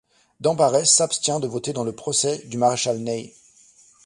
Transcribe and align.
Dembarrère 0.39 0.87
s'abstient 0.87 1.39
de 1.39 1.45
voter 1.45 1.73
dans 1.73 1.83
le 1.83 1.91
procès 1.91 2.39
du 2.47 2.57
maréchal 2.57 2.97
Ney. 2.97 3.35